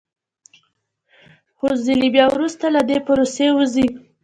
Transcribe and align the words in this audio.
خو 1.57 1.67
ځینې 1.85 2.07
بیا 2.15 2.25
وروسته 2.35 2.65
له 2.75 2.81
دې 2.89 2.97
پروسې 3.07 3.47
وځي 3.57 3.87